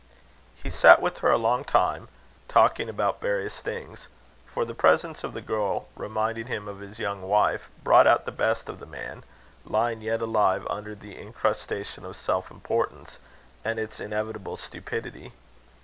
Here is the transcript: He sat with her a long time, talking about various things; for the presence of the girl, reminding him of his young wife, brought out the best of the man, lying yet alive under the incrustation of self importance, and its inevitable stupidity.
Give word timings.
He 0.55 0.71
sat 0.71 0.99
with 0.99 1.19
her 1.19 1.29
a 1.29 1.37
long 1.37 1.63
time, 1.63 2.07
talking 2.47 2.89
about 2.89 3.21
various 3.21 3.61
things; 3.61 4.07
for 4.47 4.65
the 4.65 4.73
presence 4.73 5.23
of 5.23 5.35
the 5.35 5.43
girl, 5.43 5.89
reminding 5.95 6.47
him 6.47 6.67
of 6.67 6.79
his 6.79 6.97
young 6.97 7.21
wife, 7.21 7.69
brought 7.83 8.07
out 8.07 8.25
the 8.25 8.31
best 8.31 8.67
of 8.67 8.79
the 8.79 8.87
man, 8.87 9.23
lying 9.63 10.01
yet 10.01 10.23
alive 10.23 10.65
under 10.71 10.95
the 10.95 11.19
incrustation 11.21 12.03
of 12.03 12.15
self 12.15 12.49
importance, 12.49 13.19
and 13.63 13.77
its 13.77 13.99
inevitable 13.99 14.57
stupidity. 14.57 15.33